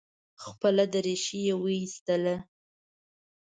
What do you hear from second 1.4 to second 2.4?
یې وایستله.